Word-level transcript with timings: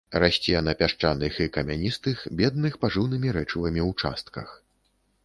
Расце 0.21 0.59
на 0.67 0.73
пясчаных 0.79 1.35
і 1.43 1.45
камяністых, 1.57 2.23
бедных 2.39 2.79
пажыўнымі 2.87 3.35
рэчывамі 3.37 3.85
участках. 3.91 4.47